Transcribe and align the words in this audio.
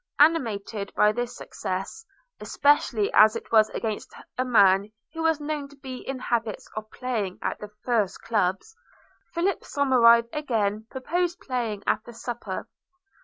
Animated 0.19 0.91
by 0.95 1.11
this 1.11 1.37
success, 1.37 2.07
especially 2.39 3.13
as 3.13 3.35
it 3.35 3.51
was 3.51 3.69
against 3.69 4.11
a 4.35 4.43
man 4.43 4.91
who 5.13 5.21
was 5.21 5.39
known 5.39 5.67
to 5.67 5.75
be 5.75 5.97
in 5.97 6.17
habits 6.17 6.67
of 6.75 6.89
playing 6.89 7.37
at 7.43 7.59
the 7.59 7.69
first 7.85 8.19
clubs, 8.23 8.75
Philip 9.35 9.61
Somerive 9.61 10.27
again 10.33 10.87
proposed 10.89 11.39
playing 11.39 11.83
after 11.85 12.13
supper. 12.13 12.67